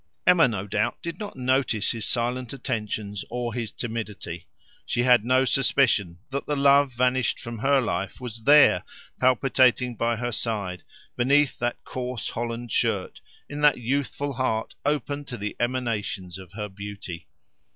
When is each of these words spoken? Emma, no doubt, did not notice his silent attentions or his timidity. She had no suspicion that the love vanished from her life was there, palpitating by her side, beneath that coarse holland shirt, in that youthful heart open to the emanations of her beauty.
Emma, 0.25 0.47
no 0.47 0.65
doubt, 0.65 0.97
did 1.03 1.19
not 1.19 1.35
notice 1.35 1.91
his 1.91 2.07
silent 2.07 2.53
attentions 2.53 3.23
or 3.29 3.53
his 3.53 3.71
timidity. 3.71 4.47
She 4.83 5.03
had 5.03 5.23
no 5.23 5.45
suspicion 5.45 6.17
that 6.31 6.47
the 6.47 6.55
love 6.55 6.91
vanished 6.91 7.39
from 7.39 7.59
her 7.59 7.79
life 7.79 8.19
was 8.19 8.45
there, 8.45 8.83
palpitating 9.19 9.93
by 9.95 10.15
her 10.15 10.31
side, 10.31 10.81
beneath 11.15 11.59
that 11.59 11.83
coarse 11.83 12.29
holland 12.29 12.71
shirt, 12.71 13.21
in 13.47 13.61
that 13.61 13.77
youthful 13.77 14.33
heart 14.33 14.73
open 14.85 15.23
to 15.25 15.37
the 15.37 15.55
emanations 15.59 16.39
of 16.39 16.53
her 16.53 16.67
beauty. 16.67 17.27